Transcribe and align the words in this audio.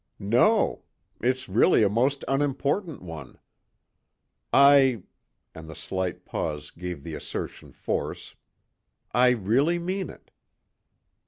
"No; 0.17 0.81
it's 1.21 1.47
really 1.47 1.83
a 1.83 1.87
most 1.87 2.25
unimportant 2.27 3.03
one; 3.03 3.37
I" 4.51 5.03
and 5.53 5.69
the 5.69 5.75
slight 5.75 6.25
pause 6.25 6.71
gave 6.71 7.03
the 7.03 7.13
assertion 7.13 7.71
force 7.71 8.33
"I 9.13 9.29
really 9.29 9.77
mean 9.77 10.09
it." 10.09 10.31